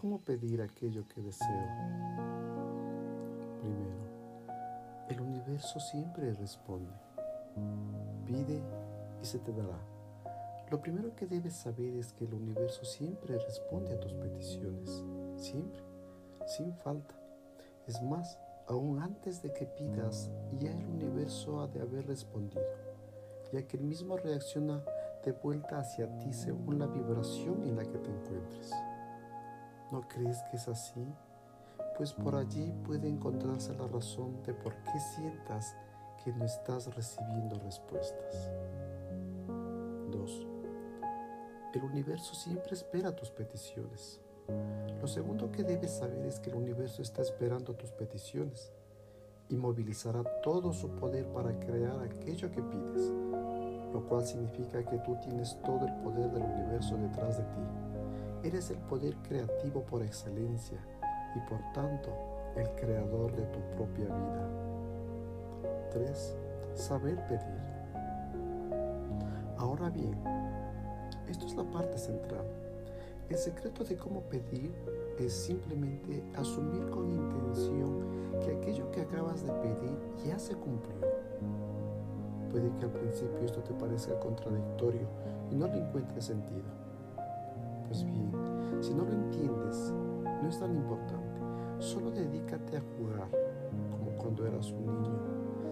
[0.00, 1.66] ¿Cómo pedir aquello que deseo?
[3.60, 4.00] Primero,
[5.10, 6.90] el universo siempre responde.
[8.24, 8.62] Pide
[9.20, 9.78] y se te dará.
[10.70, 15.04] Lo primero que debes saber es que el universo siempre responde a tus peticiones.
[15.36, 15.82] Siempre,
[16.46, 17.14] sin falta.
[17.86, 18.38] Es más,
[18.68, 22.64] aún antes de que pidas, ya el universo ha de haber respondido,
[23.52, 24.82] ya que el mismo reacciona
[25.22, 28.72] de vuelta hacia ti según la vibración en la que te encuentres.
[29.90, 31.04] ¿No crees que es así?
[31.96, 35.74] Pues por allí puede encontrarse la razón de por qué sientas
[36.22, 38.50] que no estás recibiendo respuestas.
[40.12, 40.46] 2.
[41.74, 44.20] El universo siempre espera tus peticiones.
[45.00, 48.72] Lo segundo que debes saber es que el universo está esperando tus peticiones
[49.48, 53.10] y movilizará todo su poder para crear aquello que pides,
[53.92, 57.89] lo cual significa que tú tienes todo el poder del universo detrás de ti
[58.42, 60.78] Eres el poder creativo por excelencia
[61.36, 62.10] y por tanto
[62.56, 64.48] el creador de tu propia vida.
[65.90, 66.36] 3.
[66.74, 67.60] Saber pedir.
[69.58, 70.18] Ahora bien,
[71.28, 72.46] esto es la parte central.
[73.28, 74.72] El secreto de cómo pedir
[75.18, 80.98] es simplemente asumir con intención que aquello que acabas de pedir ya se cumplió.
[82.50, 85.06] Puede que al principio esto te parezca contradictorio
[85.50, 86.89] y no le encuentres sentido.
[87.90, 88.30] Pues bien,
[88.80, 89.92] si no lo entiendes,
[90.40, 91.40] no es tan importante.
[91.80, 93.28] Solo dedícate a jugar,
[93.90, 95.18] como cuando eras un niño.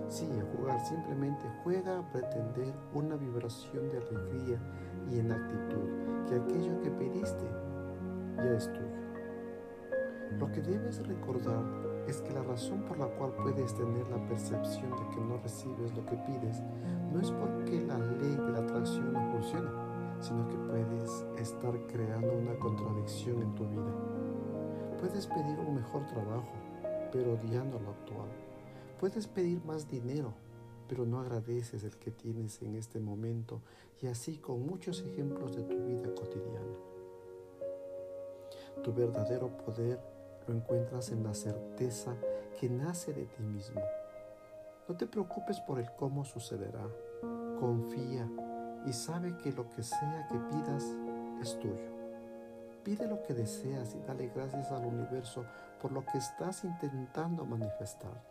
[0.08, 4.60] Sí, a jugar, simplemente juega a pretender una vibración de alegría
[5.08, 7.46] y en actitud, que aquello que pediste
[8.38, 8.98] ya es tuyo.
[10.40, 11.62] Lo que debes recordar
[12.08, 15.94] es que la razón por la cual puedes tener la percepción de que no recibes
[15.94, 16.64] lo que pides
[17.12, 17.96] no es porque la
[21.86, 23.92] creando una contradicción en tu vida.
[24.98, 26.52] Puedes pedir un mejor trabajo,
[27.12, 28.28] pero odiando lo actual.
[28.98, 30.32] Puedes pedir más dinero,
[30.88, 33.60] pero no agradeces el que tienes en este momento
[34.00, 36.76] y así con muchos ejemplos de tu vida cotidiana.
[38.82, 40.00] Tu verdadero poder
[40.46, 42.14] lo encuentras en la certeza
[42.58, 43.80] que nace de ti mismo.
[44.88, 46.88] No te preocupes por el cómo sucederá.
[47.60, 48.28] Confía
[48.86, 50.84] y sabe que lo que sea que pidas
[51.40, 51.98] es tuyo.
[52.84, 55.44] Pide lo que deseas y dale gracias al universo
[55.80, 58.22] por lo que estás intentando manifestar.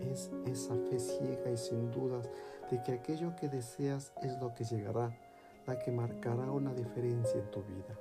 [0.00, 2.28] Es esa fe ciega y sin dudas
[2.70, 5.10] de que aquello que deseas es lo que llegará,
[5.66, 7.98] la que marcará una diferencia en tu vida.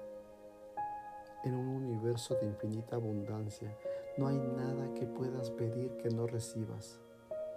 [1.43, 3.75] En un universo de infinita abundancia,
[4.17, 6.99] no hay nada que puedas pedir que no recibas.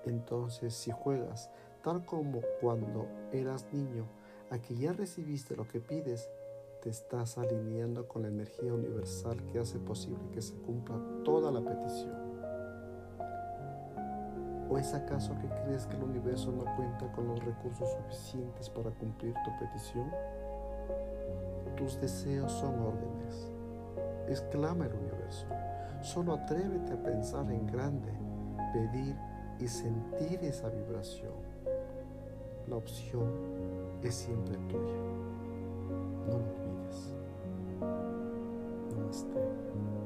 [0.04, 1.50] Entonces, si juegas
[1.82, 4.06] tal como cuando eras niño,
[4.50, 6.28] a ya recibiste lo que pides,
[6.82, 11.60] te estás alineando con la energía universal que hace posible que se cumpla toda la
[11.60, 12.18] petición.
[14.68, 18.90] ¿O es acaso que crees que el universo no cuenta con los recursos suficientes para
[18.90, 20.10] cumplir tu petición?
[21.76, 23.52] Tus deseos son órdenes.
[24.28, 25.46] Exclama el universo.
[26.02, 28.12] Solo atrévete a pensar en grande,
[28.72, 29.16] pedir
[29.60, 31.34] y sentir esa vibración.
[32.68, 34.96] La opción es siempre tuya.
[36.26, 37.14] No lo olvides.
[38.96, 39.99] Namaste.